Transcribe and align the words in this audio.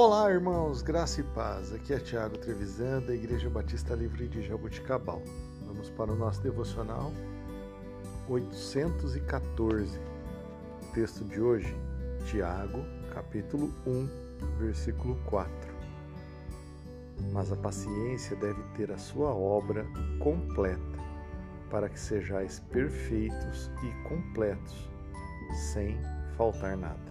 Olá, 0.00 0.30
irmãos, 0.30 0.80
graça 0.80 1.20
e 1.20 1.24
paz. 1.24 1.72
Aqui 1.72 1.92
é 1.92 1.98
Tiago 1.98 2.38
Trevisan, 2.38 3.00
da 3.02 3.12
Igreja 3.12 3.50
Batista 3.50 3.96
Livre 3.96 4.28
de 4.28 4.46
Jaboticabal. 4.46 5.20
Vamos 5.66 5.90
para 5.90 6.12
o 6.12 6.14
nosso 6.14 6.40
devocional 6.40 7.10
814. 8.28 9.98
O 9.98 10.92
texto 10.94 11.24
de 11.24 11.40
hoje, 11.40 11.74
Tiago, 12.26 12.84
capítulo 13.12 13.74
1, 13.84 14.08
versículo 14.60 15.18
4. 15.26 15.50
Mas 17.32 17.50
a 17.50 17.56
paciência 17.56 18.36
deve 18.36 18.62
ter 18.76 18.92
a 18.92 18.98
sua 18.98 19.34
obra 19.34 19.84
completa, 20.20 21.02
para 21.70 21.88
que 21.88 21.98
sejais 21.98 22.60
perfeitos 22.70 23.68
e 23.82 24.08
completos, 24.08 24.88
sem 25.72 25.98
faltar 26.36 26.76
nada. 26.76 27.07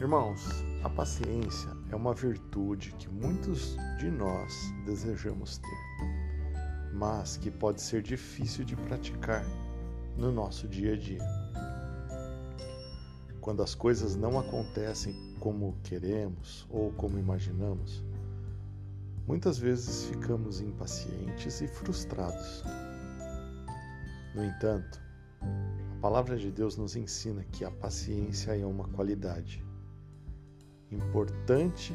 Irmãos, 0.00 0.64
a 0.84 0.88
paciência 0.88 1.70
é 1.90 1.96
uma 1.96 2.14
virtude 2.14 2.92
que 3.00 3.08
muitos 3.08 3.76
de 3.98 4.08
nós 4.08 4.72
desejamos 4.86 5.58
ter, 5.58 6.92
mas 6.94 7.36
que 7.36 7.50
pode 7.50 7.82
ser 7.82 8.00
difícil 8.00 8.64
de 8.64 8.76
praticar 8.76 9.44
no 10.16 10.30
nosso 10.30 10.68
dia 10.68 10.92
a 10.92 10.96
dia. 10.96 11.26
Quando 13.40 13.60
as 13.60 13.74
coisas 13.74 14.14
não 14.14 14.38
acontecem 14.38 15.16
como 15.40 15.76
queremos 15.82 16.64
ou 16.70 16.92
como 16.92 17.18
imaginamos, 17.18 18.04
muitas 19.26 19.58
vezes 19.58 20.04
ficamos 20.04 20.60
impacientes 20.60 21.60
e 21.60 21.66
frustrados. 21.66 22.62
No 24.32 24.44
entanto, 24.44 25.02
a 25.42 26.00
palavra 26.00 26.36
de 26.36 26.52
Deus 26.52 26.76
nos 26.76 26.94
ensina 26.94 27.42
que 27.50 27.64
a 27.64 27.70
paciência 27.72 28.56
é 28.56 28.64
uma 28.64 28.86
qualidade 28.86 29.66
importante 30.90 31.94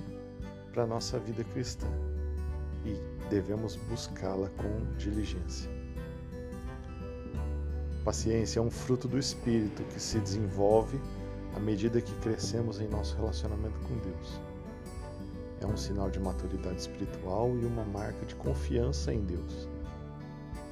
para 0.71 0.83
a 0.83 0.87
nossa 0.87 1.19
vida 1.19 1.43
cristã 1.43 1.87
e 2.85 2.95
devemos 3.29 3.75
buscá-la 3.75 4.49
com 4.49 4.97
diligência. 4.97 5.69
Paciência 8.03 8.59
é 8.59 8.61
um 8.61 8.69
fruto 8.69 9.07
do 9.07 9.17
Espírito 9.17 9.83
que 9.85 9.99
se 9.99 10.19
desenvolve 10.19 10.99
à 11.55 11.59
medida 11.59 12.01
que 12.01 12.13
crescemos 12.15 12.81
em 12.81 12.87
nosso 12.87 13.15
relacionamento 13.15 13.79
com 13.79 13.97
Deus. 13.99 14.41
É 15.61 15.65
um 15.65 15.77
sinal 15.77 16.09
de 16.09 16.19
maturidade 16.19 16.81
espiritual 16.81 17.55
e 17.57 17.65
uma 17.65 17.85
marca 17.85 18.25
de 18.25 18.35
confiança 18.35 19.13
em 19.13 19.23
Deus 19.23 19.69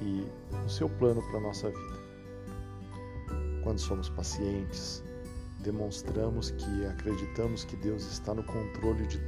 e 0.02 0.26
no 0.62 0.68
seu 0.68 0.88
plano 0.88 1.22
para 1.22 1.38
a 1.38 1.40
nossa 1.40 1.70
vida. 1.70 2.02
Quando 3.62 3.78
somos 3.78 4.10
pacientes, 4.10 5.02
demonstramos 5.62 6.50
que 6.50 6.86
acreditamos 6.86 7.64
que 7.64 7.76
Deus 7.76 8.04
está 8.10 8.34
no 8.34 8.42
controle 8.42 9.06
de 9.06 9.20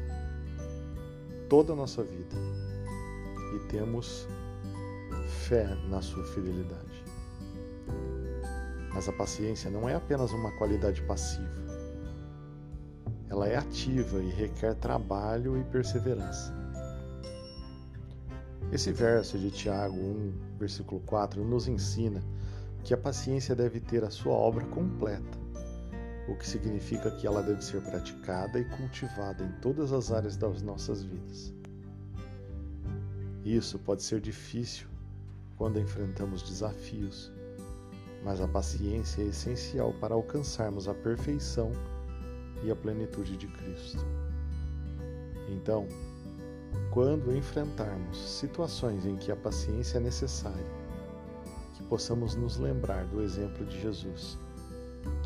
toda 1.49 1.73
a 1.73 1.77
nossa 1.77 2.03
vida 2.03 2.37
e 3.55 3.59
temos 3.69 4.27
fé 5.47 5.67
na 5.89 6.03
sua 6.03 6.25
fidelidade. 6.25 7.05
Mas 8.93 9.09
a 9.09 9.13
paciência 9.13 9.71
não 9.71 9.89
é 9.89 9.95
apenas 9.95 10.33
uma 10.33 10.51
qualidade 10.53 11.03
passiva. 11.03 11.65
Ela 13.29 13.49
é 13.49 13.57
ativa 13.57 14.19
e 14.21 14.31
requer 14.31 14.75
trabalho 14.75 15.57
e 15.57 15.65
perseverança. 15.65 16.55
Esse 18.73 18.93
verso 18.93 19.39
de 19.39 19.51
Tiago 19.51 19.97
1, 19.97 20.33
versículo 20.59 21.01
4, 21.03 21.45
nos 21.45 21.69
ensina 21.69 22.23
que 22.83 22.93
a 22.93 22.99
paciência 22.99 23.55
deve 23.55 23.81
ter 23.81 24.05
a 24.05 24.11
sua 24.11 24.33
obra 24.33 24.65
completa 24.67 25.44
o 26.27 26.35
que 26.35 26.47
significa 26.47 27.11
que 27.11 27.27
ela 27.27 27.43
deve 27.43 27.63
ser 27.63 27.83
praticada 27.83 28.59
e 28.59 28.65
cultivada 28.65 29.45
em 29.45 29.53
todas 29.61 29.93
as 29.93 30.11
áreas 30.11 30.37
das 30.37 30.63
nossas 30.63 31.03
vidas. 31.03 31.53
Isso 33.45 33.79
pode 33.79 34.03
ser 34.03 34.21
difícil 34.21 34.87
quando 35.59 35.79
enfrentamos 35.79 36.43
desafios, 36.43 37.31
mas 38.25 38.41
a 38.41 38.49
paciência 38.49 39.23
é 39.23 39.27
essencial 39.27 39.93
para 40.01 40.15
alcançarmos 40.15 40.89
a 40.89 40.95
perfeição 40.95 41.71
e 42.63 42.71
a 42.71 42.77
plenitude 42.77 43.37
de 43.37 43.47
Cristo. 43.47 44.05
Então, 45.51 45.87
quando 46.91 47.37
enfrentarmos 47.37 48.17
situações 48.17 49.05
em 49.05 49.17
que 49.17 49.31
a 49.31 49.37
paciência 49.37 49.99
é 49.99 50.01
necessária, 50.01 50.65
que 51.75 51.83
possamos 51.83 52.35
nos 52.35 52.57
lembrar 52.57 53.05
do 53.07 53.21
exemplo 53.21 53.67
de 53.67 53.79
Jesus 53.79 54.39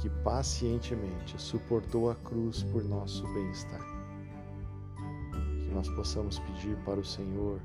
que 0.01 0.09
pacientemente 0.09 1.41
suportou 1.41 2.11
a 2.11 2.15
cruz 2.15 2.63
por 2.65 2.85
nosso 2.85 3.27
bem-estar. 3.35 3.81
Que 5.65 5.75
nós 5.75 5.89
possamos 5.91 6.39
pedir 6.39 6.77
para 6.85 7.01
o 7.01 7.05
Senhor 7.05 7.61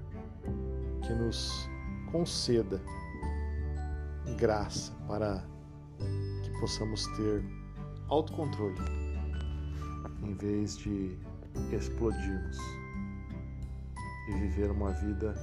que 1.05 1.13
nos 1.13 1.69
conceda 2.11 2.81
graça 4.37 4.93
para 5.07 5.43
que 6.43 6.59
possamos 6.59 7.05
ter 7.17 7.43
autocontrole 8.07 8.79
em 10.23 10.33
vez 10.33 10.77
de 10.77 11.17
explodirmos 11.71 12.57
e 14.29 14.33
viver 14.33 14.71
uma 14.71 14.91
vida 14.91 15.35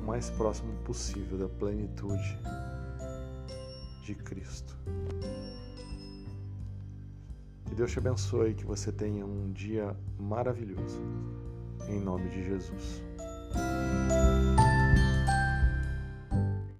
o 0.00 0.06
mais 0.06 0.30
próximo 0.30 0.72
possível 0.84 1.38
da 1.38 1.48
plenitude 1.48 2.38
de 4.14 4.22
Cristo. 4.24 4.76
Que 7.66 7.74
Deus 7.74 7.92
te 7.92 7.98
abençoe, 7.98 8.54
que 8.54 8.64
você 8.64 8.90
tenha 8.90 9.24
um 9.24 9.52
dia 9.52 9.96
maravilhoso. 10.18 11.00
Em 11.88 12.00
nome 12.00 12.28
de 12.28 12.44
Jesus. 12.44 13.04